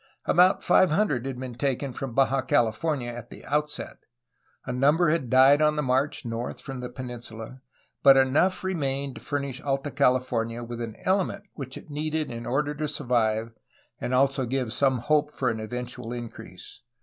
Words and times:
About 0.25 0.63
five 0.63 0.89
hundred 0.89 1.27
had 1.27 1.39
been 1.39 1.53
taken 1.53 1.93
from 1.93 2.15
Baja 2.15 2.41
California 2.41 3.11
at 3.11 3.29
the 3.29 3.45
outset. 3.45 3.99
A 4.65 4.73
number 4.73 5.09
had 5.11 5.29
died 5.29 5.61
on 5.61 5.75
the 5.75 5.83
march 5.83 6.25
north 6.25 6.59
from 6.59 6.79
the 6.79 6.89
peninsula, 6.89 7.61
but 8.01 8.17
enough 8.17 8.63
remained 8.63 9.17
to 9.17 9.21
furnish 9.21 9.61
Alta 9.61 9.91
California 9.91 10.63
with 10.63 10.81
an 10.81 10.95
element 11.05 11.43
which 11.53 11.77
it 11.77 11.91
needed 11.91 12.31
in 12.31 12.47
order 12.47 12.73
to 12.73 12.87
survive 12.87 13.51
and 13.99 14.11
also 14.11 14.41
to 14.41 14.49
give 14.49 14.73
some 14.73 14.97
hope 14.97 15.29
for 15.31 15.49
an 15.51 15.59
eventual 15.59 16.11
increase. 16.13 16.81